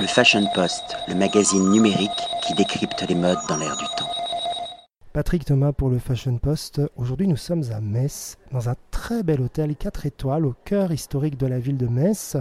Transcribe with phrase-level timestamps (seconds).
[0.00, 2.10] Le Fashion Post, le magazine numérique
[2.46, 4.08] qui décrypte les modes dans l'air du temps.
[5.12, 6.80] Patrick Thomas pour le Fashion Post.
[6.96, 11.36] Aujourd'hui, nous sommes à Metz, dans un très bel hôtel 4 étoiles au cœur historique
[11.36, 12.36] de la ville de Metz.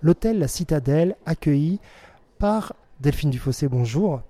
[0.00, 1.80] L'hôtel La Citadelle, accueilli
[2.38, 3.68] par Delphine Dufossé.
[3.68, 4.22] Bonjour.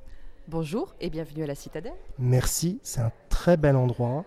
[0.49, 1.95] Bonjour et bienvenue à la Citadelle.
[2.19, 4.25] Merci, c'est un très bel endroit,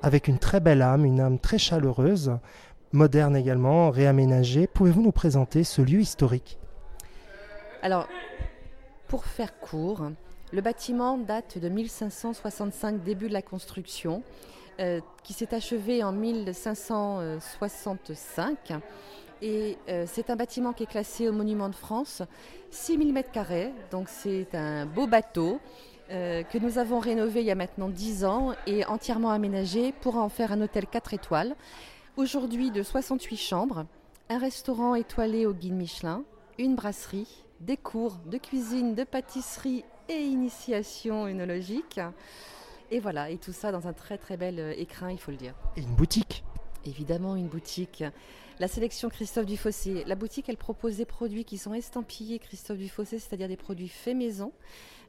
[0.00, 2.38] avec une très belle âme, une âme très chaleureuse,
[2.92, 4.68] moderne également, réaménagée.
[4.68, 6.60] Pouvez-vous nous présenter ce lieu historique?
[7.86, 8.08] Alors,
[9.06, 10.10] pour faire court,
[10.52, 14.24] le bâtiment date de 1565, début de la construction,
[14.80, 18.72] euh, qui s'est achevé en 1565.
[19.40, 22.24] Et euh, c'est un bâtiment qui est classé au Monument de France,
[22.72, 25.60] 6000 m2, donc c'est un beau bateau
[26.10, 30.16] euh, que nous avons rénové il y a maintenant 10 ans et entièrement aménagé pour
[30.16, 31.54] en faire un hôtel 4 étoiles.
[32.16, 33.86] Aujourd'hui de 68 chambres,
[34.28, 36.24] un restaurant étoilé au guide Michelin,
[36.58, 42.00] une brasserie, des cours de cuisine, de pâtisserie et initiation œnologique.
[42.90, 45.36] Et voilà, et tout ça dans un très très bel euh, écrin, il faut le
[45.36, 45.54] dire.
[45.76, 46.44] Et une boutique
[46.86, 48.04] Évidemment, une boutique.
[48.58, 50.04] La sélection Christophe Dufossé.
[50.06, 54.16] La boutique, elle propose des produits qui sont estampillés Christophe Dufossé, c'est-à-dire des produits faits
[54.16, 54.52] maison,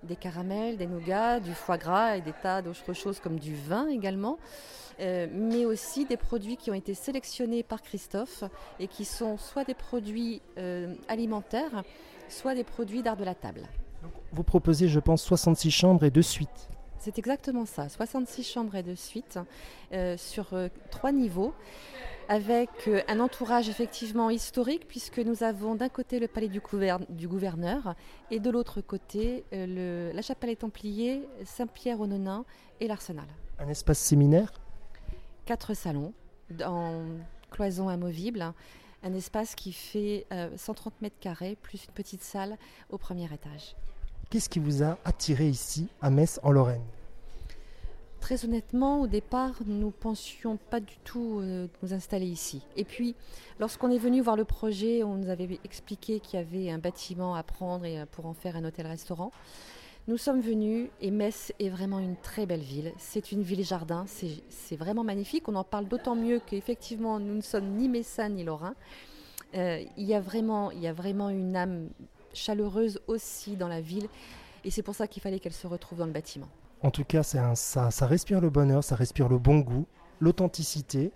[0.03, 3.87] des caramels, des nougats, du foie gras et des tas d'autres choses comme du vin
[3.87, 4.37] également,
[4.99, 8.43] euh, mais aussi des produits qui ont été sélectionnés par Christophe
[8.79, 11.83] et qui sont soit des produits euh, alimentaires,
[12.27, 13.61] soit des produits d'art de la table.
[14.33, 16.69] Vous proposez, je pense, 66 chambres et deux suites.
[16.99, 19.39] C'est exactement ça, 66 chambres et deux suites
[19.93, 21.53] euh, sur euh, trois niveaux,
[22.27, 26.61] avec euh, un entourage effectivement historique, puisque nous avons d'un côté le palais du,
[27.09, 27.95] du gouverneur
[28.31, 32.45] et de l'autre côté le, la chapelle des Templiers, Saint-Pierre-aux-Nonains
[32.79, 33.27] et l'Arsenal.
[33.59, 34.51] Un espace séminaire?
[35.45, 36.13] Quatre salons
[36.65, 37.03] en
[37.51, 38.53] cloison amovible
[39.03, 40.25] un espace qui fait
[40.57, 42.57] 130 mètres carrés, plus une petite salle
[42.89, 43.75] au premier étage.
[44.29, 46.83] Qu'est-ce qui vous a attiré ici, à Metz, en Lorraine?
[48.19, 52.61] Très honnêtement, au départ, nous pensions pas du tout euh, nous installer ici.
[52.75, 53.15] Et puis,
[53.57, 57.35] lorsqu'on est venu voir le projet, on nous avait expliqué qu'il y avait un bâtiment
[57.35, 59.31] à prendre et, euh, pour en faire un hôtel-restaurant.
[60.09, 62.91] Nous sommes venus et Metz est vraiment une très belle ville.
[62.97, 65.47] C'est une ville-jardin, c'est vraiment magnifique.
[65.47, 68.75] On en parle d'autant mieux qu'effectivement, nous ne sommes ni Messins ni Lorrains.
[69.55, 71.87] Euh, il, y a vraiment, il y a vraiment une âme
[72.37, 74.07] chaleureuse aussi dans la ville.
[74.63, 76.47] Et c'est pour ça qu'il fallait qu'elle se retrouve dans le bâtiment.
[76.83, 79.85] En tout cas, un, ça, ça respire le bonheur, ça respire le bon goût,
[80.19, 81.11] l'authenticité.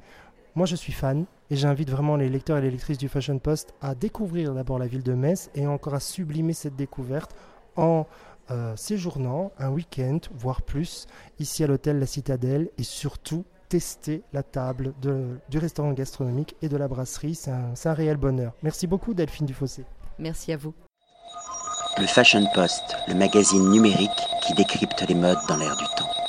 [0.56, 3.74] Moi, je suis fan et j'invite vraiment les lecteurs et les lectrices du Fashion Post
[3.82, 7.36] à découvrir d'abord la ville de Metz et encore à sublimer cette découverte
[7.76, 8.06] en
[8.50, 11.08] euh, séjournant un week-end, voire plus,
[11.40, 16.68] ici à l'hôtel La Citadelle et surtout tester la table de, du restaurant gastronomique et
[16.68, 17.36] de la brasserie.
[17.36, 18.54] C'est un, un réel bonheur.
[18.64, 19.86] Merci beaucoup Delphine Dufossé.
[20.20, 20.74] Merci à vous.
[22.00, 26.21] Le Fashion Post, le magazine numérique qui décrypte les modes dans l'air du temps.